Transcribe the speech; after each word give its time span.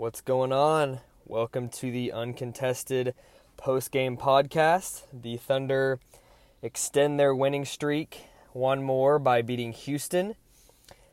What's 0.00 0.22
going 0.22 0.50
on? 0.50 1.00
Welcome 1.26 1.68
to 1.68 1.90
the 1.90 2.10
uncontested 2.10 3.12
post 3.58 3.90
game 3.90 4.16
podcast. 4.16 5.02
The 5.12 5.36
Thunder 5.36 6.00
extend 6.62 7.20
their 7.20 7.34
winning 7.34 7.66
streak 7.66 8.22
one 8.54 8.82
more 8.82 9.18
by 9.18 9.42
beating 9.42 9.74
Houston. 9.74 10.36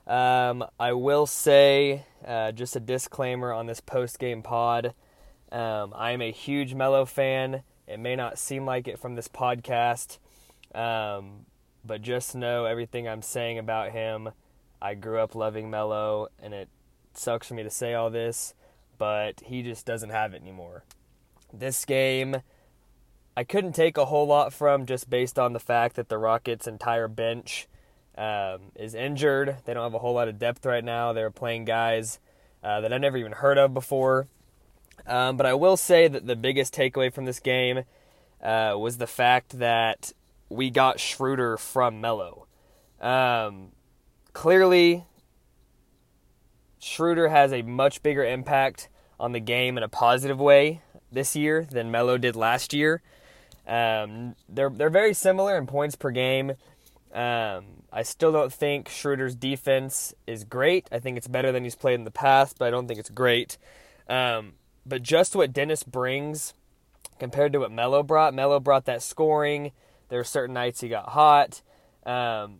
Um, 0.08 0.64
I 0.80 0.94
will 0.94 1.26
say, 1.26 2.06
uh, 2.26 2.54
just 2.54 2.78
a 2.78 2.80
disclaimer 2.80 3.52
on 3.52 3.66
this 3.66 3.82
post 3.82 4.20
game 4.20 4.42
pod 4.42 4.94
um, 5.52 5.94
I 5.94 6.12
am 6.12 6.22
a 6.22 6.32
huge 6.32 6.74
Melo 6.74 7.04
fan. 7.04 7.64
It 7.90 8.00
may 8.00 8.16
not 8.16 8.40
seem 8.40 8.66
like 8.66 8.88
it 8.88 9.00
from 9.00 9.16
this 9.16 9.28
podcast, 9.28 10.18
um, 10.74 11.46
but 11.84 12.02
just 12.02 12.36
know 12.36 12.64
everything 12.64 13.06
I'm 13.06 13.22
saying 13.22 13.58
about 13.60 13.92
him. 13.92 14.30
I 14.82 14.94
grew 14.94 15.20
up 15.20 15.36
loving 15.36 15.70
Melo, 15.70 16.30
and 16.42 16.54
it 16.54 16.70
sucks 17.14 17.50
for 17.50 17.54
me 17.54 17.64
to 17.64 17.70
say 17.70 17.94
all 17.94 18.10
this 18.10 18.54
but 18.98 19.42
he 19.46 19.64
just 19.64 19.86
doesn't 19.86 20.10
have 20.10 20.34
it 20.34 20.42
anymore. 20.42 20.84
This 21.54 21.86
game, 21.86 22.38
I 23.36 23.44
couldn't 23.44 23.74
take 23.74 23.98
a 23.98 24.06
whole 24.06 24.28
lot 24.28 24.54
from 24.54 24.86
just 24.86 25.10
based 25.10 25.40
on 25.40 25.54
the 25.54 25.60
fact 25.60 25.96
that 25.96 26.10
the 26.10 26.18
Rockets' 26.18 26.68
entire 26.68 27.08
bench 27.08 27.68
um, 28.18 28.72
is 28.76 28.96
injured. 28.96 29.58
They 29.66 29.74
don't 29.74 29.84
have 29.84 29.94
a 29.94 30.00
whole 30.00 30.16
lot 30.16 30.28
of 30.28 30.40
depth 30.40 30.66
right 30.66 30.84
now. 30.84 31.14
They're 31.14 31.32
playing 31.32 31.66
guys 31.66 32.20
uh, 32.64 32.82
that 32.82 32.92
I've 32.92 33.02
never 33.02 33.18
even 33.18 33.34
heard 33.34 33.58
of 33.58 33.74
before. 33.74 34.28
Um, 35.06 35.38
but 35.38 35.46
I 35.46 35.54
will 35.54 35.78
say 35.78 36.08
that 36.08 36.26
the 36.26 36.36
biggest 36.36 36.74
takeaway 36.74 37.14
from 37.14 37.26
this 37.26 37.40
game 37.40 37.84
uh, 38.42 38.76
was 38.78 38.98
the 38.98 39.08
fact 39.08 39.60
that 39.60 40.12
we 40.50 40.70
got 40.70 41.00
Schroeder 41.00 41.58
from 41.58 42.02
Melo. 42.02 42.48
Um, 43.00 43.70
clearly, 44.34 45.06
Schroeder 46.80 47.30
has 47.30 47.54
a 47.54 47.62
much 47.62 48.04
bigger 48.04 48.24
impact 48.24 48.90
on 49.20 49.32
the 49.32 49.40
game 49.40 49.78
in 49.78 49.84
a 49.84 49.90
positive 49.90 50.40
way 50.40 50.82
this 51.12 51.36
year 51.36 51.68
than 51.70 51.92
Melo 51.92 52.18
did 52.18 52.36
last 52.36 52.74
year. 52.74 53.02
Um, 53.68 54.36
they're 54.48 54.70
they're 54.70 54.90
very 54.90 55.14
similar 55.14 55.58
in 55.58 55.68
points 55.68 55.96
per 55.96 56.12
game. 56.12 56.52
Um, 57.14 57.66
I 57.92 58.04
still 58.04 58.32
don't 58.32 58.54
think 58.54 58.90
Schroeder's 58.90 59.36
defense 59.36 60.14
is 60.26 60.44
great. 60.44 60.88
I 60.92 61.00
think 61.00 61.18
it's 61.18 61.28
better 61.28 61.52
than 61.52 61.64
he's 61.64 61.76
played 61.76 61.96
in 61.96 62.04
the 62.04 62.12
past, 62.12 62.58
but 62.60 62.68
I 62.68 62.72
don't 62.72 62.88
think 62.88 63.00
it's 63.00 63.10
great. 63.10 63.58
Um, 64.08 64.54
but 64.86 65.04
just 65.04 65.36
what 65.36 65.54
Dennis 65.54 65.84
brings 65.84 66.54
compared 67.20 67.54
to 67.54 67.60
what 67.60 67.72
Melo 67.72 68.04
brought, 68.04 68.34
Melo 68.34 68.60
brought 68.60 68.86
that 68.86 69.02
scoring. 69.02 69.72
There 70.10 70.20
were 70.20 70.24
certain 70.24 70.54
nights 70.54 70.82
he 70.82 70.90
got 70.90 71.10
hot. 71.10 71.62
Um, 72.06 72.60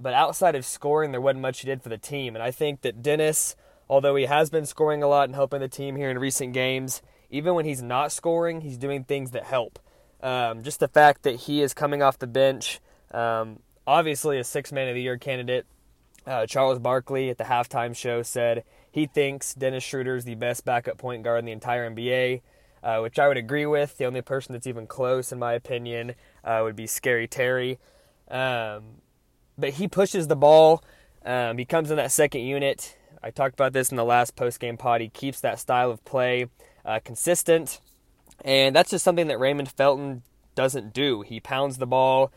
but 0.00 0.14
outside 0.14 0.54
of 0.54 0.64
scoring, 0.64 1.10
there 1.10 1.20
wasn't 1.20 1.42
much 1.42 1.60
he 1.60 1.66
did 1.66 1.82
for 1.82 1.88
the 1.88 1.98
team. 1.98 2.36
And 2.36 2.42
I 2.42 2.50
think 2.50 2.82
that 2.82 3.02
Dennis, 3.02 3.56
although 3.88 4.14
he 4.14 4.26
has 4.26 4.48
been 4.48 4.66
scoring 4.66 5.02
a 5.02 5.08
lot 5.08 5.24
and 5.24 5.34
helping 5.34 5.60
the 5.60 5.68
team 5.68 5.96
here 5.96 6.10
in 6.10 6.18
recent 6.18 6.52
games, 6.52 7.02
even 7.30 7.54
when 7.54 7.64
he's 7.64 7.82
not 7.82 8.12
scoring, 8.12 8.60
he's 8.60 8.78
doing 8.78 9.04
things 9.04 9.32
that 9.32 9.44
help. 9.44 9.78
Um, 10.22 10.62
just 10.62 10.80
the 10.80 10.88
fact 10.88 11.22
that 11.24 11.36
he 11.36 11.62
is 11.62 11.74
coming 11.74 12.02
off 12.02 12.18
the 12.18 12.26
bench, 12.26 12.80
um, 13.12 13.60
obviously 13.86 14.38
a 14.38 14.44
six 14.44 14.72
man 14.72 14.88
of 14.88 14.94
the 14.94 15.02
year 15.02 15.18
candidate. 15.18 15.66
Uh, 16.26 16.46
Charles 16.46 16.78
Barkley 16.78 17.30
at 17.30 17.38
the 17.38 17.44
halftime 17.44 17.96
show 17.96 18.22
said 18.22 18.64
he 18.90 19.06
thinks 19.06 19.54
Dennis 19.54 19.82
Schroeder 19.82 20.16
is 20.16 20.24
the 20.24 20.34
best 20.34 20.64
backup 20.64 20.98
point 20.98 21.22
guard 21.22 21.40
in 21.40 21.44
the 21.46 21.52
entire 21.52 21.88
NBA, 21.90 22.42
uh, 22.82 22.98
which 23.00 23.18
I 23.18 23.28
would 23.28 23.36
agree 23.36 23.66
with. 23.66 23.96
The 23.96 24.04
only 24.04 24.20
person 24.20 24.52
that's 24.52 24.66
even 24.66 24.86
close, 24.86 25.32
in 25.32 25.38
my 25.38 25.54
opinion, 25.54 26.14
uh, 26.44 26.60
would 26.62 26.76
be 26.76 26.86
Scary 26.86 27.26
Terry. 27.26 27.78
Um, 28.30 29.00
but 29.58 29.70
he 29.70 29.88
pushes 29.88 30.28
the 30.28 30.36
ball. 30.36 30.82
Um, 31.24 31.58
he 31.58 31.64
comes 31.64 31.90
in 31.90 31.96
that 31.96 32.12
second 32.12 32.42
unit. 32.42 32.96
I 33.22 33.30
talked 33.30 33.54
about 33.54 33.72
this 33.72 33.90
in 33.90 33.96
the 33.96 34.04
last 34.04 34.36
post 34.36 34.60
game 34.60 34.76
pod. 34.76 35.00
He 35.00 35.08
keeps 35.08 35.40
that 35.40 35.58
style 35.58 35.90
of 35.90 36.04
play 36.04 36.46
uh, 36.84 37.00
consistent, 37.04 37.80
and 38.44 38.74
that's 38.74 38.90
just 38.90 39.04
something 39.04 39.26
that 39.26 39.38
Raymond 39.38 39.70
Felton 39.70 40.22
doesn't 40.54 40.92
do. 40.92 41.22
He 41.22 41.40
pounds 41.40 41.78
the 41.78 41.86
ball. 41.86 42.32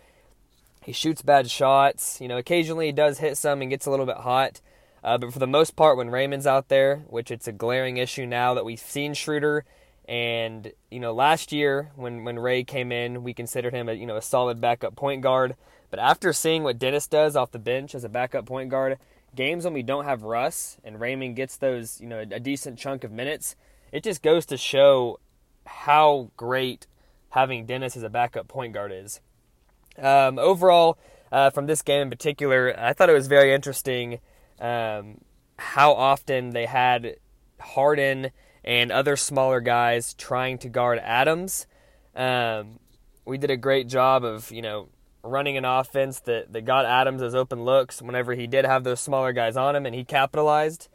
He 0.83 0.91
shoots 0.91 1.21
bad 1.21 1.50
shots. 1.50 2.19
You 2.19 2.27
know, 2.27 2.38
occasionally 2.38 2.88
he 2.88 2.91
does 2.91 3.19
hit 3.19 3.38
some 3.38 3.62
and 3.62 3.69
gets 3.69 3.85
a 3.85 3.91
little 3.91 4.07
bit 4.07 4.17
hot. 4.17 4.62
Uh, 5.03 5.17
but 5.17 5.33
for 5.33 5.39
the 5.39 5.47
most 5.47 5.75
part, 5.75 5.97
when 5.97 6.09
Raymond's 6.09 6.47
out 6.47 6.67
there, 6.67 6.97
which 7.07 7.31
it's 7.31 7.47
a 7.47 7.51
glaring 7.51 7.97
issue 7.97 8.25
now 8.25 8.53
that 8.53 8.65
we've 8.65 8.79
seen 8.79 9.13
Schroeder, 9.13 9.65
and 10.07 10.71
you 10.89 11.00
know, 11.00 11.13
last 11.13 11.51
year 11.51 11.91
when 11.95 12.24
when 12.24 12.38
Ray 12.38 12.63
came 12.63 12.91
in, 12.91 13.24
we 13.24 13.33
considered 13.33 13.74
him 13.74 13.89
a 13.89 13.94
you 13.94 14.06
know 14.06 14.17
a 14.17 14.21
solid 14.21 14.59
backup 14.59 14.95
point 14.95 15.21
guard. 15.21 15.56
But 15.91 15.99
after 15.99 16.33
seeing 16.33 16.63
what 16.63 16.79
Dennis 16.79 17.07
does 17.07 17.35
off 17.35 17.51
the 17.51 17.59
bench 17.59 17.93
as 17.93 18.03
a 18.03 18.09
backup 18.09 18.45
point 18.45 18.69
guard, 18.69 18.97
games 19.35 19.65
when 19.65 19.73
we 19.73 19.83
don't 19.83 20.05
have 20.05 20.23
Russ 20.23 20.77
and 20.83 20.99
Raymond 20.99 21.35
gets 21.35 21.57
those, 21.57 22.01
you 22.01 22.07
know, 22.07 22.19
a 22.19 22.39
decent 22.39 22.79
chunk 22.79 23.03
of 23.03 23.11
minutes, 23.11 23.55
it 23.91 24.03
just 24.03 24.23
goes 24.23 24.45
to 24.47 24.57
show 24.57 25.19
how 25.65 26.31
great 26.38 26.88
having 27.29 27.65
Dennis 27.65 27.95
as 27.95 28.03
a 28.03 28.09
backup 28.09 28.47
point 28.47 28.73
guard 28.73 28.91
is. 28.91 29.19
Um, 29.97 30.39
overall, 30.39 30.97
uh, 31.31 31.49
from 31.49 31.67
this 31.67 31.81
game 31.81 32.03
in 32.03 32.09
particular, 32.09 32.73
I 32.77 32.93
thought 32.93 33.09
it 33.09 33.13
was 33.13 33.27
very 33.27 33.53
interesting 33.53 34.19
um, 34.59 35.19
how 35.57 35.93
often 35.93 36.51
they 36.51 36.65
had 36.65 37.17
Harden 37.59 38.31
and 38.63 38.91
other 38.91 39.17
smaller 39.17 39.59
guys 39.59 40.13
trying 40.13 40.57
to 40.59 40.69
guard 40.69 40.99
Adams. 40.99 41.67
Um, 42.15 42.79
we 43.25 43.38
did 43.38 43.51
a 43.51 43.57
great 43.57 43.88
job 43.88 44.23
of, 44.23 44.51
you 44.51 44.61
know, 44.61 44.89
running 45.23 45.57
an 45.57 45.65
offense 45.65 46.19
that, 46.21 46.51
that 46.53 46.65
got 46.65 46.85
Adams 46.85 47.21
those 47.21 47.35
open 47.35 47.63
looks 47.63 48.01
whenever 48.01 48.33
he 48.33 48.47
did 48.47 48.65
have 48.65 48.83
those 48.83 49.00
smaller 49.00 49.33
guys 49.33 49.56
on 49.56 49.75
him, 49.75 49.85
and 49.85 49.95
he 49.95 50.03
capitalized. 50.03 50.88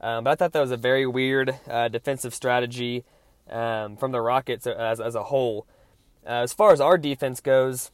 Um, 0.00 0.24
but 0.24 0.30
I 0.30 0.34
thought 0.34 0.52
that 0.52 0.60
was 0.60 0.70
a 0.70 0.76
very 0.76 1.06
weird 1.06 1.58
uh, 1.68 1.88
defensive 1.88 2.34
strategy 2.34 3.04
um, 3.48 3.96
from 3.96 4.12
the 4.12 4.20
Rockets 4.20 4.66
as, 4.66 5.00
as 5.00 5.14
a 5.14 5.24
whole. 5.24 5.66
Uh, 6.26 6.42
as 6.42 6.52
far 6.52 6.72
as 6.72 6.80
our 6.80 6.98
defense 6.98 7.40
goes, 7.40 7.90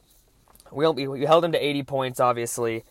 we, 0.71 0.87
we 0.87 1.25
held 1.25 1.43
them 1.43 1.51
to 1.51 1.63
80 1.63 1.83
points, 1.83 2.19
obviously. 2.19 2.83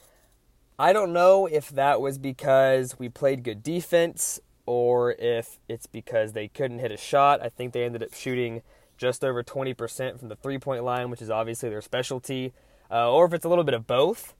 I 0.78 0.92
don't 0.92 1.12
know 1.12 1.46
if 1.46 1.68
that 1.70 2.00
was 2.00 2.18
because 2.18 2.98
we 2.98 3.08
played 3.08 3.42
good 3.42 3.62
defense 3.62 4.40
or 4.66 5.12
if 5.18 5.58
it's 5.68 5.86
because 5.86 6.32
they 6.32 6.48
couldn't 6.48 6.78
hit 6.78 6.92
a 6.92 6.96
shot. 6.96 7.42
I 7.42 7.48
think 7.48 7.72
they 7.72 7.84
ended 7.84 8.02
up 8.02 8.14
shooting 8.14 8.62
just 8.96 9.24
over 9.24 9.42
20% 9.42 10.18
from 10.18 10.28
the 10.28 10.36
three 10.36 10.58
point 10.58 10.84
line, 10.84 11.10
which 11.10 11.22
is 11.22 11.30
obviously 11.30 11.68
their 11.68 11.82
specialty, 11.82 12.52
uh, 12.90 13.10
or 13.10 13.26
if 13.26 13.32
it's 13.32 13.44
a 13.44 13.48
little 13.48 13.64
bit 13.64 13.74
of 13.74 13.86
both. 13.86 14.34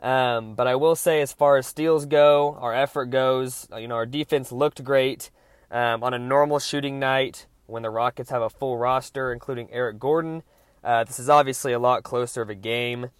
Um, 0.00 0.54
but 0.54 0.66
I 0.66 0.76
will 0.76 0.94
say, 0.94 1.20
as 1.20 1.32
far 1.32 1.56
as 1.56 1.66
steals 1.66 2.06
go, 2.06 2.56
our 2.60 2.72
effort 2.72 3.06
goes, 3.06 3.66
uh, 3.72 3.78
you 3.78 3.88
know, 3.88 3.96
our 3.96 4.06
defense 4.06 4.52
looked 4.52 4.84
great 4.84 5.30
um, 5.70 6.04
on 6.04 6.14
a 6.14 6.18
normal 6.18 6.60
shooting 6.60 6.98
night 7.00 7.46
when 7.66 7.82
the 7.82 7.90
Rockets 7.90 8.30
have 8.30 8.42
a 8.42 8.48
full 8.48 8.78
roster, 8.78 9.32
including 9.32 9.68
Eric 9.72 9.98
Gordon. 9.98 10.42
Uh, 10.84 11.04
this 11.04 11.18
is 11.18 11.28
obviously 11.28 11.72
a 11.72 11.78
lot 11.78 12.04
closer 12.04 12.42
of 12.42 12.48
a 12.48 12.54
game, 12.54 13.10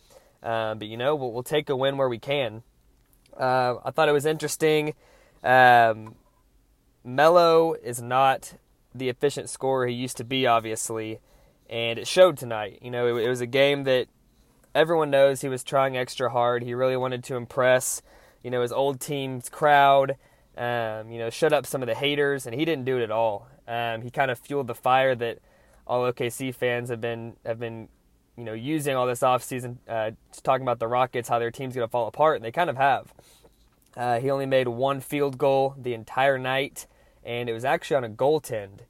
uh, 0.43 0.75
but 0.75 0.87
you 0.87 0.97
know, 0.97 1.17
we'll, 1.17 1.33
we'll, 1.33 1.43
take 1.43 1.69
a 1.69 1.77
win 1.77 1.97
where 1.97 2.09
we 2.09 2.19
can. 2.19 2.63
Uh, 3.37 3.75
I 3.85 3.91
thought 3.91 4.09
it 4.09 4.13
was 4.13 4.25
interesting. 4.25 4.95
Um, 5.43 6.15
Melo 7.05 7.75
is 7.75 8.01
not 8.01 8.55
the 8.95 9.09
efficient 9.09 9.51
scorer 9.51 9.87
he 9.87 9.95
used 9.95 10.17
to 10.19 10.25
be, 10.25 10.47
obviously, 10.47 11.19
and 11.69 11.99
it 11.99 12.07
showed 12.07 12.39
tonight. 12.39 12.79
You 12.83 12.91
know, 12.91 13.17
it, 13.17 13.25
it 13.25 13.29
was 13.29 13.41
a 13.41 13.47
game 13.47 13.85
that 13.85 14.07
everyone 14.75 15.11
knows 15.11 15.41
he 15.41 15.49
was 15.49 15.65
trying 15.65 15.97
extra 15.97 16.31
hard. 16.31 16.63
He 16.63 16.75
really 16.75 16.97
wanted 16.97 17.25
to 17.25 17.37
impress, 17.37 18.03
you 18.43 18.51
know, 18.51 18.63
his 18.63 18.73
old 18.73 19.01
team's 19.01 19.49
crowd. 19.49 20.17
Um, 20.57 21.11
you 21.11 21.19
know, 21.19 21.31
shut 21.31 21.53
up 21.53 21.67
some 21.67 21.83
of 21.83 21.87
the 21.87 21.95
haters, 21.95 22.47
and 22.47 22.55
he 22.55 22.65
didn't 22.65 22.85
do 22.85 22.99
it 22.99 23.03
at 23.03 23.11
all. 23.11 23.49
Um, 23.69 24.03
he 24.03 24.11
kind 24.11 24.31
of 24.31 24.39
fueled 24.39 24.67
the 24.67 24.75
fire 24.75 25.15
that 25.15 25.39
all 25.87 26.11
OKC 26.13 26.55
fans 26.55 26.91
have 26.91 27.01
been 27.01 27.37
have 27.47 27.61
been, 27.61 27.89
you 28.37 28.45
know, 28.45 28.55
using 28.55 28.97
all 28.97 29.07
this 29.07 29.21
offseason, 29.21 29.77
uh, 29.89 30.11
talking 30.43 30.63
about 30.63 30.81
the 30.81 30.89
Rockets, 30.89 31.29
how 31.29 31.39
their 31.39 31.51
team's 31.51 31.75
going 31.75 31.87
to 31.87 31.91
fall 31.91 32.09
apart, 32.09 32.37
and 32.37 32.45
they 32.45 32.53
kind 32.53 32.71
of 32.71 32.77
have. 32.77 33.15
Uh, 33.97 34.19
he 34.21 34.31
only 34.31 34.47
made 34.47 34.69
one 34.69 35.01
field 35.01 35.39
goal 35.39 35.75
the 35.77 35.95
entire 35.95 36.39
night 36.39 36.87
and 37.29 37.51
it 37.51 37.53
was 37.53 37.65
actually 37.65 37.97
on 37.97 38.05
a 38.05 38.09
goaltend, 38.09 38.81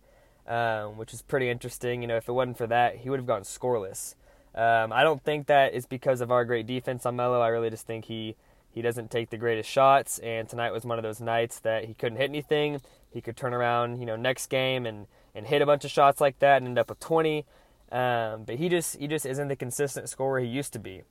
um, 0.46 0.96
which 0.96 1.12
is 1.12 1.22
pretty 1.22 1.50
interesting. 1.50 2.02
You 2.02 2.08
know, 2.08 2.16
if 2.16 2.28
it 2.28 2.32
wasn't 2.32 2.56
for 2.56 2.68
that, 2.68 2.98
he 2.98 3.10
would 3.10 3.18
have 3.18 3.26
gone 3.26 3.42
scoreless. 3.42 4.14
Um, 4.54 4.92
I 4.92 5.02
don't 5.02 5.22
think 5.22 5.46
that 5.46 5.74
is 5.74 5.86
because 5.86 6.20
of 6.20 6.30
our 6.30 6.44
great 6.44 6.66
defense 6.66 7.06
on 7.06 7.16
Melo. 7.16 7.40
I 7.40 7.48
really 7.48 7.70
just 7.70 7.86
think 7.86 8.06
he 8.06 8.36
he 8.70 8.82
doesn't 8.82 9.10
take 9.10 9.30
the 9.30 9.36
greatest 9.36 9.68
shots, 9.68 10.18
and 10.18 10.48
tonight 10.48 10.72
was 10.72 10.84
one 10.84 10.98
of 10.98 11.02
those 11.02 11.20
nights 11.20 11.60
that 11.60 11.84
he 11.86 11.94
couldn't 11.94 12.18
hit 12.18 12.30
anything. 12.30 12.80
He 13.10 13.20
could 13.20 13.36
turn 13.36 13.54
around, 13.54 13.98
you 13.98 14.06
know, 14.06 14.16
next 14.16 14.48
game 14.48 14.86
and 14.86 15.06
and 15.34 15.46
hit 15.46 15.62
a 15.62 15.66
bunch 15.66 15.84
of 15.84 15.90
shots 15.90 16.20
like 16.20 16.38
that 16.40 16.58
and 16.58 16.68
end 16.68 16.78
up 16.78 16.88
with 16.88 17.00
20. 17.00 17.44
Um, 17.90 18.44
but 18.44 18.56
he 18.56 18.68
just 18.68 18.96
he 18.98 19.06
just 19.06 19.24
isn't 19.26 19.48
the 19.48 19.56
consistent 19.56 20.08
scorer 20.08 20.40
he 20.40 20.46
used 20.46 20.72
to 20.74 20.78
be, 20.78 21.02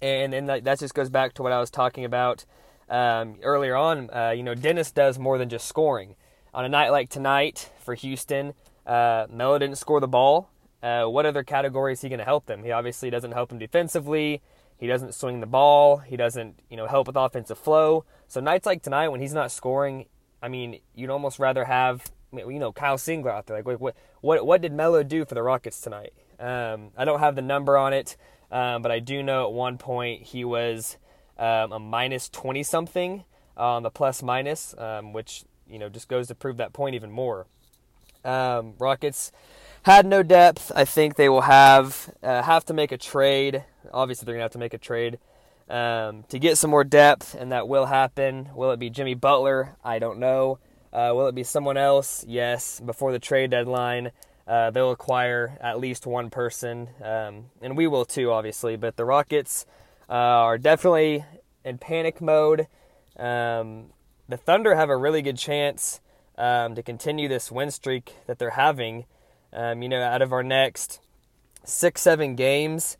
and 0.00 0.34
and 0.34 0.48
that 0.48 0.78
just 0.78 0.94
goes 0.94 1.10
back 1.10 1.34
to 1.34 1.42
what 1.42 1.52
I 1.52 1.60
was 1.60 1.70
talking 1.70 2.04
about 2.04 2.44
um, 2.90 3.36
earlier 3.42 3.76
on. 3.76 4.10
Uh, 4.10 4.30
you 4.30 4.42
know, 4.42 4.54
Dennis 4.54 4.90
does 4.90 5.18
more 5.18 5.38
than 5.38 5.48
just 5.48 5.66
scoring 5.66 6.16
on 6.54 6.64
a 6.64 6.68
night 6.68 6.90
like 6.90 7.08
tonight 7.08 7.70
for 7.78 7.94
Houston, 7.94 8.54
uh, 8.86 9.26
Melo 9.30 9.58
didn't 9.58 9.78
score 9.78 10.00
the 10.00 10.08
ball. 10.08 10.50
Uh, 10.82 11.04
what 11.04 11.26
other 11.26 11.42
category 11.42 11.92
is 11.92 12.00
he 12.00 12.08
going 12.08 12.18
to 12.18 12.24
help 12.24 12.46
them? 12.46 12.64
He 12.64 12.72
obviously 12.72 13.08
doesn't 13.08 13.32
help 13.32 13.50
them 13.50 13.58
defensively. 13.58 14.42
He 14.78 14.86
doesn't 14.88 15.14
swing 15.14 15.40
the 15.40 15.46
ball. 15.46 15.98
He 15.98 16.16
doesn't, 16.16 16.58
you 16.68 16.76
know, 16.76 16.88
help 16.88 17.06
with 17.06 17.16
offensive 17.16 17.58
flow. 17.58 18.04
So 18.26 18.40
nights 18.40 18.66
like 18.66 18.82
tonight, 18.82 19.08
when 19.08 19.20
he's 19.20 19.34
not 19.34 19.52
scoring, 19.52 20.06
I 20.42 20.48
mean, 20.48 20.80
you'd 20.94 21.10
almost 21.10 21.38
rather 21.38 21.64
have, 21.66 22.10
you 22.32 22.58
know, 22.58 22.72
Kyle 22.72 22.96
Singler 22.96 23.30
out 23.30 23.46
there. 23.46 23.62
Like, 23.62 23.80
what, 23.80 23.94
what, 24.20 24.44
what 24.44 24.60
did 24.60 24.72
Melo 24.72 25.04
do 25.04 25.24
for 25.24 25.36
the 25.36 25.42
Rockets 25.42 25.80
tonight? 25.80 26.12
Um, 26.40 26.90
I 26.96 27.04
don't 27.04 27.20
have 27.20 27.36
the 27.36 27.42
number 27.42 27.78
on 27.78 27.92
it, 27.92 28.16
um, 28.50 28.82
but 28.82 28.90
I 28.90 28.98
do 28.98 29.22
know 29.22 29.46
at 29.46 29.52
one 29.52 29.78
point 29.78 30.22
he 30.22 30.44
was 30.44 30.98
um, 31.38 31.70
a 31.70 31.78
minus 31.78 32.28
twenty 32.28 32.64
something 32.64 33.22
on 33.56 33.84
the 33.84 33.90
plus 33.90 34.22
minus, 34.22 34.74
um, 34.76 35.12
which 35.12 35.44
you 35.68 35.78
know 35.78 35.88
just 35.88 36.08
goes 36.08 36.26
to 36.28 36.34
prove 36.34 36.56
that 36.56 36.72
point 36.72 36.96
even 36.96 37.12
more. 37.12 37.46
Um, 38.24 38.74
Rockets 38.80 39.30
had 39.82 40.06
no 40.06 40.22
depth. 40.22 40.70
I 40.74 40.84
think 40.84 41.16
they 41.16 41.28
will 41.28 41.42
have 41.42 42.12
uh, 42.22 42.42
have 42.42 42.64
to 42.66 42.74
make 42.74 42.92
a 42.92 42.98
trade. 42.98 43.64
Obviously, 43.92 44.26
they're 44.26 44.34
gonna 44.34 44.44
have 44.44 44.52
to 44.52 44.58
make 44.58 44.74
a 44.74 44.78
trade 44.78 45.18
um, 45.68 46.24
to 46.28 46.38
get 46.38 46.58
some 46.58 46.70
more 46.70 46.84
depth, 46.84 47.34
and 47.34 47.52
that 47.52 47.68
will 47.68 47.86
happen. 47.86 48.50
Will 48.54 48.70
it 48.70 48.78
be 48.78 48.90
Jimmy 48.90 49.14
Butler? 49.14 49.76
I 49.84 49.98
don't 49.98 50.18
know. 50.18 50.58
Uh, 50.92 51.12
will 51.14 51.26
it 51.26 51.34
be 51.34 51.44
someone 51.44 51.76
else? 51.76 52.24
Yes. 52.28 52.80
Before 52.80 53.12
the 53.12 53.18
trade 53.18 53.50
deadline, 53.50 54.12
uh, 54.46 54.70
they'll 54.70 54.90
acquire 54.90 55.56
at 55.60 55.78
least 55.78 56.06
one 56.06 56.30
person, 56.30 56.90
um, 57.02 57.46
and 57.60 57.76
we 57.76 57.86
will 57.86 58.04
too, 58.04 58.30
obviously. 58.30 58.76
But 58.76 58.96
the 58.96 59.04
Rockets 59.04 59.66
uh, 60.08 60.12
are 60.12 60.58
definitely 60.58 61.24
in 61.64 61.78
panic 61.78 62.20
mode. 62.20 62.66
Um, 63.18 63.86
the 64.28 64.36
Thunder 64.36 64.74
have 64.74 64.90
a 64.90 64.96
really 64.96 65.22
good 65.22 65.38
chance 65.38 66.00
um, 66.36 66.74
to 66.74 66.82
continue 66.82 67.28
this 67.28 67.50
win 67.50 67.70
streak 67.70 68.14
that 68.26 68.38
they're 68.38 68.50
having. 68.50 69.06
Um, 69.52 69.82
you 69.82 69.88
know, 69.88 70.00
out 70.00 70.22
of 70.22 70.32
our 70.32 70.42
next 70.42 71.00
six, 71.64 72.00
seven 72.00 72.36
games, 72.36 72.96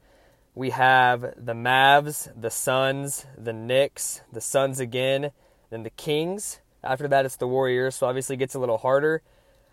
we 0.54 0.70
have 0.70 1.22
the 1.36 1.54
Mavs, 1.54 2.28
the 2.38 2.50
Suns, 2.50 3.26
the 3.38 3.52
Knicks, 3.52 4.20
the 4.32 4.40
Suns 4.40 4.78
again, 4.80 5.30
then 5.70 5.82
the 5.82 5.90
Kings. 5.90 6.60
After 6.84 7.08
that, 7.08 7.24
it's 7.24 7.36
the 7.36 7.48
Warriors, 7.48 7.96
so 7.96 8.06
obviously 8.06 8.34
it 8.34 8.38
gets 8.38 8.54
a 8.54 8.58
little 8.58 8.78
harder. 8.78 9.22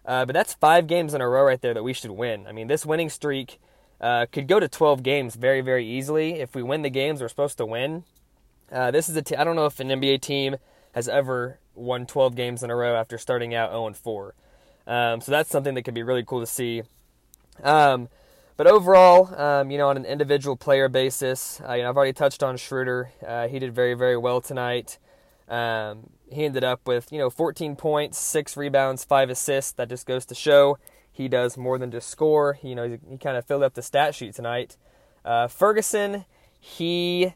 Uh, 0.06 0.26
but 0.26 0.34
that's 0.34 0.54
five 0.54 0.88
games 0.88 1.14
in 1.14 1.22
a 1.22 1.28
row 1.28 1.44
right 1.44 1.62
there 1.62 1.74
that 1.74 1.84
we 1.84 1.94
should 1.94 2.12
win. 2.12 2.48
I 2.48 2.52
mean, 2.52 2.68
this 2.68 2.86
winning 2.86 3.10
streak 3.10 3.60
uh, 4.00 4.26
could 4.32 4.48
go 4.48 4.60
to 4.60 4.68
12 4.68 5.04
games 5.04 5.36
very, 5.36 5.62
very 5.62 5.86
easily. 5.86 6.40
If 6.40 6.56
we 6.56 6.64
win 6.64 6.82
the 6.82 6.90
games 6.90 7.22
we're 7.22 7.28
supposed 7.28 7.58
to 7.58 7.66
win, 7.66 8.06
uh, 8.72 8.92
this 8.92 9.10
is 9.10 9.16
a 9.16 9.22
t- 9.22 9.36
I 9.36 9.44
don't 9.44 9.56
know 9.56 9.66
if 9.66 9.80
an 9.80 9.90
NBA 9.90 10.22
team 10.22 10.56
has 10.94 11.10
ever 11.10 11.60
won 11.76 12.06
12 12.06 12.36
games 12.36 12.64
in 12.64 12.70
a 12.70 12.76
row 12.76 12.96
after 12.96 13.18
starting 13.18 13.54
out 13.54 13.72
0 13.72 13.94
4. 13.94 14.34
Um, 14.90 15.22
so 15.22 15.32
that's 15.32 15.50
something 15.50 15.76
that 15.76 15.84
could 15.84 15.94
be 15.94 16.04
really 16.04 16.26
cool 16.26 16.42
to 16.42 16.46
see. 16.46 16.84
Um, 17.64 18.10
but 18.58 18.68
overall, 18.68 19.34
um, 19.40 19.72
you 19.72 19.78
know, 19.78 19.88
on 19.88 19.96
an 19.96 20.04
individual 20.04 20.58
player 20.58 20.90
basis, 20.90 21.62
uh, 21.66 21.76
you 21.76 21.84
know, 21.84 21.90
I've 21.90 21.96
already 21.96 22.12
touched 22.12 22.44
on 22.44 22.58
Schroeder. 22.58 23.12
Uh, 23.26 23.48
he 23.48 23.60
did 23.60 23.74
very, 23.74 23.94
very 23.94 24.18
well 24.18 24.42
tonight. 24.42 24.98
Um, 25.48 26.10
he 26.30 26.44
ended 26.44 26.64
up 26.64 26.86
with, 26.86 27.12
you 27.12 27.20
know, 27.20 27.30
14 27.30 27.76
points, 27.78 28.18
six 28.18 28.58
rebounds, 28.58 29.06
five 29.06 29.30
assists. 29.30 29.72
That 29.72 29.88
just 29.88 30.06
goes 30.06 30.26
to 30.26 30.36
show 30.36 30.78
he 31.20 31.28
does 31.28 31.58
more 31.58 31.78
than 31.78 31.92
just 31.92 32.08
score. 32.08 32.58
You 32.64 32.76
know, 32.76 32.88
he, 32.88 32.98
he 33.10 33.18
kind 33.18 33.36
of 33.36 33.46
filled 33.46 33.62
up 33.62 33.74
the 33.74 33.82
stat 33.82 34.16
sheet 34.16 34.34
tonight. 34.34 34.78
Uh, 35.26 35.48
Ferguson, 35.48 36.24
he 36.58 37.34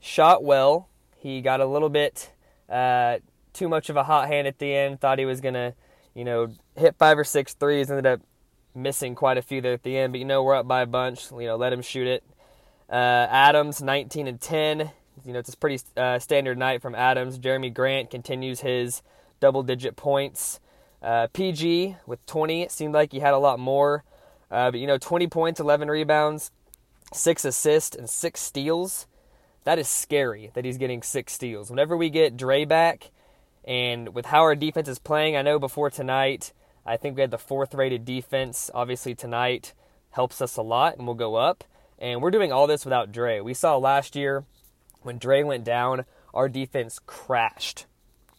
shot 0.00 0.42
well. 0.42 0.88
He 1.16 1.40
got 1.40 1.60
a 1.60 1.66
little 1.66 1.88
bit 1.88 2.32
uh, 2.68 3.18
too 3.52 3.68
much 3.68 3.88
of 3.88 3.96
a 3.96 4.02
hot 4.02 4.26
hand 4.26 4.48
at 4.48 4.58
the 4.58 4.74
end. 4.74 5.00
Thought 5.00 5.20
he 5.20 5.24
was 5.24 5.40
gonna, 5.40 5.74
you 6.14 6.24
know, 6.24 6.52
hit 6.76 6.96
five 6.98 7.18
or 7.18 7.24
six 7.24 7.54
threes. 7.54 7.90
Ended 7.90 8.06
up 8.06 8.20
missing 8.74 9.14
quite 9.14 9.38
a 9.38 9.42
few 9.42 9.60
there 9.60 9.74
at 9.74 9.82
the 9.82 9.96
end. 9.96 10.12
But 10.12 10.20
you 10.20 10.24
know, 10.24 10.42
we're 10.42 10.54
up 10.54 10.68
by 10.68 10.82
a 10.82 10.86
bunch. 10.86 11.30
You 11.30 11.46
know, 11.46 11.56
let 11.56 11.72
him 11.72 11.82
shoot 11.82 12.06
it. 12.06 12.24
Uh, 12.90 13.26
Adams, 13.30 13.82
19 13.82 14.26
and 14.26 14.40
10. 14.40 14.90
You 15.24 15.32
know, 15.32 15.38
it's 15.38 15.52
a 15.52 15.56
pretty 15.56 15.82
uh, 15.96 16.18
standard 16.18 16.58
night 16.58 16.82
from 16.82 16.94
Adams. 16.94 17.38
Jerami 17.38 17.72
Grant 17.72 18.10
continues 18.10 18.60
his 18.60 19.02
double-digit 19.40 19.96
points. 19.96 20.60
Uh, 21.02 21.28
PG 21.32 21.96
with 22.06 22.24
20. 22.26 22.62
It 22.62 22.70
seemed 22.70 22.94
like 22.94 23.12
he 23.12 23.20
had 23.20 23.34
a 23.34 23.38
lot 23.38 23.58
more. 23.58 24.04
Uh, 24.50 24.70
but 24.70 24.80
you 24.80 24.86
know, 24.86 24.98
20 24.98 25.26
points, 25.28 25.60
11 25.60 25.88
rebounds, 25.88 26.50
six 27.12 27.44
assists, 27.44 27.96
and 27.96 28.08
six 28.08 28.40
steals 28.40 29.06
that 29.64 29.78
is 29.78 29.88
scary 29.88 30.50
that 30.54 30.64
he's 30.64 30.78
getting 30.78 31.02
six 31.02 31.32
steals. 31.32 31.70
Whenever 31.70 31.96
we 31.96 32.10
get 32.10 32.36
Dre 32.36 32.64
back, 32.64 33.10
and 33.64 34.14
with 34.14 34.26
how 34.26 34.40
our 34.42 34.54
defense 34.54 34.88
is 34.88 34.98
playing, 34.98 35.36
I 35.36 35.42
know 35.42 35.58
before 35.58 35.90
tonight, 35.90 36.52
I 36.84 36.96
think 36.96 37.16
we 37.16 37.20
had 37.20 37.30
the 37.30 37.38
fourth 37.38 37.74
rated 37.74 38.04
defense. 38.04 38.70
Obviously, 38.74 39.14
tonight 39.14 39.72
helps 40.10 40.42
us 40.42 40.56
a 40.56 40.62
lot 40.62 40.96
and 40.96 41.06
we'll 41.06 41.14
go 41.14 41.36
up. 41.36 41.64
And 41.98 42.20
we're 42.20 42.30
doing 42.32 42.52
all 42.52 42.66
this 42.66 42.84
without 42.84 43.12
Dre. 43.12 43.40
We 43.40 43.54
saw 43.54 43.76
last 43.76 44.16
year 44.16 44.44
when 45.02 45.18
Dre 45.18 45.42
went 45.42 45.64
down, 45.64 46.04
our 46.34 46.48
defense 46.48 46.98
crashed. 47.06 47.86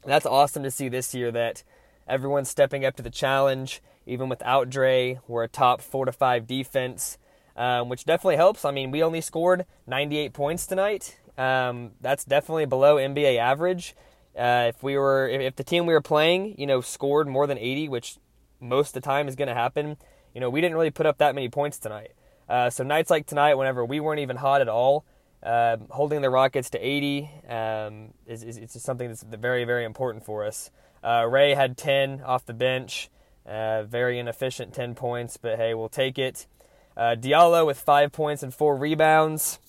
that's 0.05 0.25
awesome 0.25 0.63
to 0.63 0.71
see 0.71 0.89
this 0.89 1.13
year 1.13 1.31
that 1.31 1.63
everyone's 2.07 2.49
stepping 2.49 2.83
up 2.83 2.95
to 2.97 3.03
the 3.03 3.09
challenge. 3.09 3.81
Even 4.05 4.27
without 4.27 4.69
Dre, 4.69 5.19
we're 5.27 5.43
a 5.43 5.47
top 5.47 5.81
four 5.81 6.05
to 6.05 6.11
five 6.11 6.45
defense 6.45 7.17
um, 7.55 7.89
which 7.89 8.05
definitely 8.05 8.35
helps. 8.35 8.65
I 8.65 8.71
mean, 8.71 8.91
we 8.91 9.03
only 9.03 9.21
scored 9.21 9.65
98 9.87 10.33
points 10.33 10.65
tonight. 10.65 11.19
Um, 11.37 11.91
that's 12.01 12.25
definitely 12.25 12.65
below 12.65 12.95
NBA 12.95 13.37
average. 13.37 13.95
Uh, 14.37 14.65
if 14.69 14.81
we 14.81 14.97
were, 14.97 15.27
if, 15.27 15.55
the 15.55 15.63
team 15.63 15.85
we 15.85 15.93
were 15.93 16.01
playing, 16.01 16.55
you 16.57 16.65
know, 16.65 16.81
scored 16.81 17.27
more 17.27 17.45
than 17.45 17.57
80, 17.57 17.89
which 17.89 18.17
most 18.59 18.89
of 18.89 18.93
the 18.93 19.01
time 19.01 19.27
is 19.27 19.35
going 19.35 19.47
to 19.47 19.53
happen. 19.53 19.97
You 20.33 20.41
know, 20.41 20.49
we 20.49 20.61
didn't 20.61 20.75
really 20.75 20.91
put 20.91 21.05
up 21.05 21.19
that 21.19 21.35
many 21.35 21.49
points 21.49 21.77
tonight. 21.77 22.13
Uh, 22.49 22.69
so 22.69 22.83
nights 22.83 23.09
like 23.09 23.25
tonight, 23.25 23.55
whenever 23.55 23.85
we 23.85 23.99
weren't 23.99 24.19
even 24.19 24.37
hot 24.37 24.61
at 24.61 24.67
all, 24.67 25.05
uh, 25.43 25.77
holding 25.89 26.21
the 26.21 26.29
Rockets 26.29 26.69
to 26.71 26.79
80 26.79 27.29
um, 27.49 28.13
is, 28.25 28.43
is, 28.43 28.57
is, 28.57 28.73
just 28.73 28.85
something 28.85 29.09
that's 29.09 29.23
very, 29.23 29.65
very 29.65 29.85
important 29.85 30.25
for 30.25 30.45
us. 30.45 30.71
Uh, 31.03 31.27
Ray 31.29 31.53
had 31.53 31.77
10 31.77 32.21
off 32.21 32.45
the 32.45 32.53
bench, 32.53 33.09
uh, 33.45 33.83
very 33.83 34.19
inefficient 34.19 34.73
10 34.73 34.95
points, 34.95 35.37
but 35.37 35.57
hey, 35.57 35.73
we'll 35.73 35.89
take 35.89 36.17
it. 36.17 36.47
Uh, 36.95 37.15
Diallo 37.19 37.65
with 37.65 37.79
five 37.79 38.11
points 38.11 38.41
and 38.41 38.53
four 38.53 38.77
rebounds. 38.77 39.59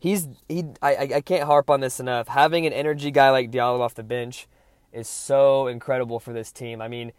He's 0.00 0.28
he. 0.48 0.64
I, 0.80 1.10
I 1.16 1.20
can't 1.20 1.44
harp 1.44 1.68
on 1.68 1.80
this 1.80 2.00
enough. 2.00 2.28
Having 2.28 2.66
an 2.66 2.72
energy 2.72 3.10
guy 3.10 3.30
like 3.30 3.50
Diallo 3.50 3.80
off 3.80 3.94
the 3.94 4.02
bench 4.02 4.48
is 4.92 5.06
so 5.06 5.66
incredible 5.66 6.18
for 6.18 6.32
this 6.32 6.50
team. 6.50 6.80
I 6.80 6.88
mean, 6.88 7.12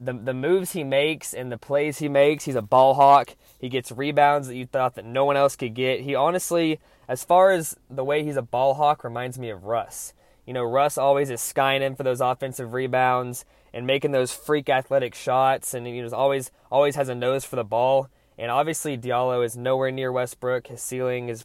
the 0.00 0.14
the 0.14 0.32
moves 0.32 0.72
he 0.72 0.84
makes 0.84 1.34
and 1.34 1.52
the 1.52 1.58
plays 1.58 1.98
he 1.98 2.08
makes, 2.08 2.44
he's 2.44 2.54
a 2.54 2.62
ball 2.62 2.94
hawk. 2.94 3.36
He 3.58 3.68
gets 3.68 3.92
rebounds 3.92 4.48
that 4.48 4.56
you 4.56 4.64
thought 4.64 4.94
that 4.94 5.04
no 5.04 5.26
one 5.26 5.36
else 5.36 5.54
could 5.54 5.74
get. 5.74 6.00
He 6.00 6.14
honestly, 6.14 6.80
as 7.06 7.24
far 7.24 7.50
as 7.50 7.76
the 7.90 8.04
way 8.04 8.24
he's 8.24 8.36
a 8.36 8.42
ball 8.42 8.74
hawk, 8.74 9.04
reminds 9.04 9.38
me 9.38 9.50
of 9.50 9.64
Russ. 9.64 10.14
You 10.46 10.54
know, 10.54 10.64
Russ 10.64 10.96
always 10.96 11.28
is 11.28 11.42
skying 11.42 11.82
in 11.82 11.94
for 11.94 12.04
those 12.04 12.22
offensive 12.22 12.72
rebounds 12.72 13.44
and 13.74 13.86
making 13.86 14.12
those 14.12 14.32
freak 14.32 14.70
athletic 14.70 15.14
shots, 15.14 15.74
and 15.74 15.86
he 15.86 16.00
was 16.00 16.14
always 16.14 16.50
always 16.70 16.96
has 16.96 17.10
a 17.10 17.14
nose 17.14 17.44
for 17.44 17.56
the 17.56 17.64
ball. 17.64 18.08
And 18.38 18.50
obviously, 18.50 18.96
Diallo 18.96 19.44
is 19.44 19.58
nowhere 19.58 19.90
near 19.90 20.10
Westbrook. 20.10 20.68
His 20.68 20.80
ceiling 20.80 21.28
is 21.28 21.44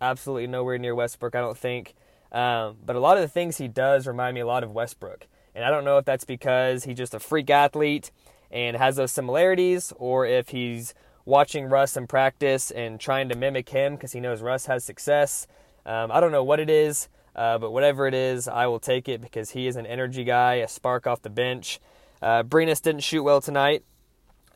absolutely 0.00 0.46
nowhere 0.46 0.78
near 0.78 0.94
Westbrook, 0.94 1.34
I 1.34 1.40
don't 1.40 1.58
think. 1.58 1.94
Um, 2.30 2.76
but 2.84 2.96
a 2.96 3.00
lot 3.00 3.16
of 3.16 3.22
the 3.22 3.28
things 3.28 3.56
he 3.56 3.68
does 3.68 4.06
remind 4.06 4.34
me 4.34 4.40
a 4.40 4.46
lot 4.46 4.62
of 4.62 4.72
Westbrook. 4.72 5.26
And 5.54 5.64
I 5.64 5.70
don't 5.70 5.84
know 5.84 5.98
if 5.98 6.04
that's 6.04 6.24
because 6.24 6.84
he's 6.84 6.96
just 6.96 7.14
a 7.14 7.20
freak 7.20 7.50
athlete 7.50 8.10
and 8.50 8.76
has 8.76 8.96
those 8.96 9.12
similarities, 9.12 9.92
or 9.96 10.26
if 10.26 10.50
he's 10.50 10.94
watching 11.24 11.66
Russ 11.66 11.96
in 11.96 12.06
practice 12.06 12.70
and 12.70 12.98
trying 12.98 13.28
to 13.28 13.36
mimic 13.36 13.68
him 13.68 13.94
because 13.94 14.12
he 14.12 14.20
knows 14.20 14.40
Russ 14.40 14.66
has 14.66 14.84
success. 14.84 15.46
Um, 15.84 16.10
I 16.10 16.20
don't 16.20 16.32
know 16.32 16.44
what 16.44 16.60
it 16.60 16.70
is, 16.70 17.08
uh, 17.34 17.58
but 17.58 17.72
whatever 17.72 18.06
it 18.06 18.14
is, 18.14 18.48
I 18.48 18.66
will 18.66 18.80
take 18.80 19.08
it 19.08 19.20
because 19.20 19.50
he 19.50 19.66
is 19.66 19.76
an 19.76 19.86
energy 19.86 20.24
guy, 20.24 20.54
a 20.54 20.68
spark 20.68 21.06
off 21.06 21.22
the 21.22 21.30
bench. 21.30 21.80
Uh, 22.20 22.42
didn't 22.42 23.00
shoot 23.00 23.22
well 23.22 23.40
tonight, 23.40 23.84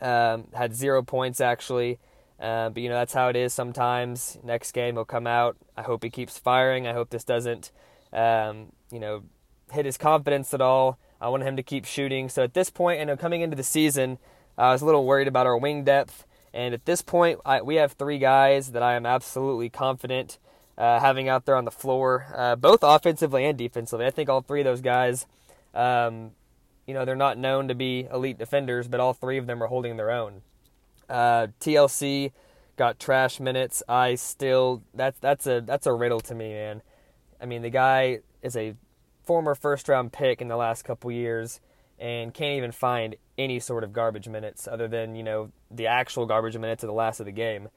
um, 0.01 0.49
had 0.55 0.75
zero 0.75 1.03
points 1.03 1.41
actually. 1.41 1.99
Uh, 2.43 2.71
but 2.71 2.83
you 2.83 2.89
know 2.89 2.97
that's 2.97 3.13
how 3.13 3.29
it 3.29 3.37
is 3.37 3.55
sometimes. 3.55 4.37
Next 4.43 4.73
game 4.73 4.97
he'll 4.97 5.05
come 5.05 5.29
out. 5.29 5.57
I 5.77 5.83
hope 5.83 6.03
he 6.03 6.11
keeps 6.11 6.39
firing. 6.39 6.89
I 6.89 6.93
hope 6.93 7.11
this 7.11 7.23
doesn't, 7.23 7.71
um, 8.13 8.73
you 8.91 8.99
know, 8.99 9.23
hit 9.71 9.87
his 9.87 9.97
confidence 9.97 10.53
at 10.53 10.61
all. 10.61 10.99
I 11.21 11.29
want 11.29 11.45
him 11.45 11.57
to 11.57 11.63
keep 11.63 11.85
shooting. 11.85 12.29
So 12.29 12.43
at 12.43 12.55
this 12.55 12.69
point, 12.69 13.01
and 13.01 13.17
coming 13.19 13.43
into 13.43 13.57
the 13.57 13.63
season, 13.63 14.19
I 14.59 14.73
was 14.73 14.83
a 14.83 14.85
little 14.85 15.07
worried 15.07 15.29
about 15.29 15.47
our 15.47 15.57
wing 15.57 15.85
depth. 15.85 16.27
And 16.53 16.75
at 16.75 16.85
this 16.85 17.01
point, 17.01 17.39
I, 17.47 17.63
we 17.63 17.77
have 17.77 17.93
three 17.93 18.19
guys 18.19 18.73
that 18.73 18.83
I 18.83 18.95
am 18.95 19.07
absolutely 19.07 19.71
confident 19.71 20.39
uh, 20.77 20.99
having 20.99 21.29
out 21.29 21.47
there 21.47 21.57
on 21.57 21.65
the 21.65 21.71
floor, 21.71 22.27
uh, 22.35 22.57
both 22.57 22.81
offensively 22.83 23.45
and 23.45 23.57
defensively. 23.57 24.05
I 24.05 24.11
think 24.11 24.29
all 24.29 24.43
three 24.43 24.61
of 24.61 24.65
those 24.65 24.81
guys, 24.81 25.27
um, 25.75 26.33
you 26.87 26.95
know, 26.95 27.05
they're 27.05 27.15
not 27.15 27.39
known 27.39 27.69
to 27.69 27.75
be 27.75 28.09
elite 28.13 28.39
defenders, 28.39 28.89
but 28.89 28.99
all 28.99 29.13
three 29.15 29.39
of 29.39 29.47
them 29.47 29.63
are 29.63 29.69
holding 29.69 29.97
their 29.97 30.11
own. 30.11 30.43
Uh, 31.13 31.49
TLC 31.61 32.33
got 32.77 32.99
trash 32.99 33.39
minutes. 33.39 33.83
I 33.89 34.15
still 34.15 34.83
that's 34.95 35.19
that's 35.21 35.47
a 35.47 35.61
that's 35.61 35.87
a 35.87 35.93
riddle 35.93 36.21
to 36.21 36.35
me, 36.35 36.49
man. 36.49 36.83
I 37.41 37.47
mean, 37.47 37.63
the 37.63 37.71
guy 37.71 38.21
is 38.43 38.57
a 38.57 38.75
former 39.23 39.55
first 39.55 39.89
round 39.89 40.13
pick 40.13 40.41
in 40.41 40.49
the 40.49 40.57
last 40.57 40.85
couple 40.85 41.11
years 41.11 41.61
and 41.99 42.35
can't 42.35 42.57
even 42.57 42.73
find 42.73 43.17
any 43.39 43.61
sort 43.61 43.85
of 43.85 43.93
garbage 43.93 44.29
minutes 44.29 44.67
other 44.67 44.89
than, 44.89 45.15
you 45.15 45.23
know, 45.23 45.51
the 45.71 45.87
actual 45.87 46.27
garbage 46.27 46.57
minutes 46.57 46.83
at 46.83 46.89
the 46.89 46.93
last 46.93 47.21
of 47.21 47.27
the 47.27 47.33
game. 47.33 47.69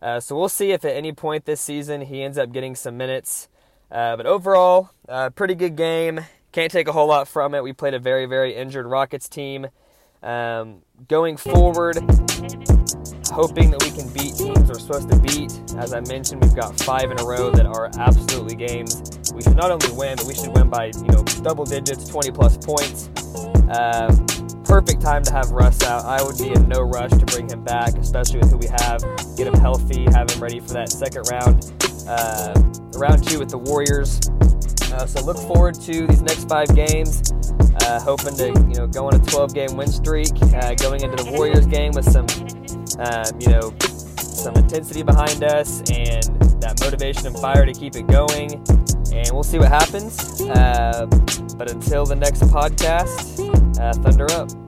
Uh, 0.00 0.20
so 0.20 0.36
we'll 0.36 0.48
see 0.48 0.70
if 0.70 0.84
at 0.84 0.94
any 0.94 1.12
point 1.12 1.44
this 1.44 1.60
season 1.60 2.02
he 2.02 2.22
ends 2.22 2.38
up 2.38 2.52
getting 2.52 2.74
some 2.74 2.96
minutes. 2.96 3.48
Uh, 3.90 4.16
but 4.16 4.26
overall, 4.26 4.90
uh, 5.08 5.30
pretty 5.30 5.54
good 5.54 5.76
game. 5.76 6.20
Can't 6.52 6.72
take 6.72 6.88
a 6.88 6.92
whole 6.92 7.08
lot 7.08 7.28
from 7.28 7.54
it. 7.54 7.62
We 7.62 7.72
played 7.72 7.94
a 7.94 7.98
very, 7.98 8.26
very 8.26 8.54
injured 8.54 8.86
Rockets 8.86 9.28
team. 9.28 9.66
Um, 10.22 10.82
going 11.06 11.36
forward, 11.36 11.98
hoping 13.30 13.70
that 13.70 13.82
we 13.82 13.90
can 13.90 14.08
beat 14.12 14.34
teams 14.34 14.68
we're 14.68 14.78
supposed 14.78 15.10
to 15.10 15.18
beat. 15.18 15.52
As 15.76 15.92
I 15.92 16.00
mentioned, 16.00 16.42
we've 16.42 16.54
got 16.54 16.78
five 16.80 17.10
in 17.10 17.18
a 17.20 17.24
row 17.24 17.50
that 17.50 17.66
are 17.66 17.90
absolutely 17.98 18.56
games. 18.56 19.02
We 19.34 19.42
should 19.42 19.56
not 19.56 19.70
only 19.70 19.90
win, 19.92 20.16
but 20.16 20.26
we 20.26 20.34
should 20.34 20.54
win 20.54 20.68
by 20.68 20.86
you 20.86 21.10
know 21.12 21.22
double 21.42 21.64
digits, 21.64 22.08
20 22.08 22.30
plus 22.32 22.56
points. 22.56 23.10
Um, 23.70 24.26
perfect 24.64 25.00
time 25.00 25.22
to 25.24 25.32
have 25.32 25.50
Russ 25.50 25.82
out. 25.84 26.04
I 26.04 26.22
would 26.22 26.38
be 26.38 26.50
in 26.50 26.68
no 26.68 26.80
rush 26.80 27.10
to 27.10 27.26
bring 27.26 27.48
him 27.48 27.64
back, 27.64 27.96
especially 27.96 28.40
with 28.40 28.50
who 28.50 28.58
we 28.58 28.68
have. 28.68 29.00
Get 29.36 29.46
him 29.46 29.54
healthy, 29.54 30.04
have 30.12 30.30
him 30.30 30.42
ready 30.42 30.60
for 30.60 30.74
that 30.74 30.90
second 30.90 31.28
round, 31.30 31.72
uh, 32.08 32.54
round 32.98 33.26
two 33.26 33.38
with 33.38 33.50
the 33.50 33.58
Warriors. 33.58 34.20
Uh, 34.92 35.06
so 35.06 35.24
look 35.24 35.36
forward 35.36 35.74
to 35.74 36.06
these 36.06 36.22
next 36.22 36.48
five 36.48 36.74
games. 36.74 37.32
Uh, 37.84 38.00
hoping 38.00 38.36
to 38.36 38.48
you 38.68 38.74
know 38.74 38.86
go 38.86 39.06
on 39.06 39.14
a 39.14 39.18
12 39.18 39.54
game 39.54 39.76
win 39.76 39.88
streak, 39.88 40.32
uh, 40.54 40.74
going 40.74 41.02
into 41.02 41.22
the 41.22 41.30
Warriors 41.32 41.66
game 41.66 41.92
with 41.92 42.10
some 42.10 42.26
um, 42.98 43.40
you 43.40 43.48
know 43.48 43.74
some 44.18 44.54
intensity 44.54 45.02
behind 45.02 45.42
us 45.42 45.80
and 45.90 46.24
that 46.62 46.78
motivation 46.80 47.26
and 47.26 47.38
fire 47.38 47.66
to 47.66 47.72
keep 47.72 47.96
it 47.96 48.06
going. 48.06 48.54
And 49.12 49.30
we'll 49.32 49.42
see 49.42 49.58
what 49.58 49.68
happens. 49.68 50.40
Uh, 50.42 51.06
but 51.56 51.70
until 51.70 52.04
the 52.04 52.14
next 52.14 52.42
podcast, 52.42 53.40
uh, 53.80 53.92
thunder 53.94 54.30
up. 54.32 54.67